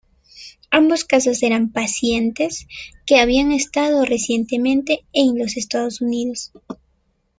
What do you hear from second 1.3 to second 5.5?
eran pacientes que habían estado recientemente en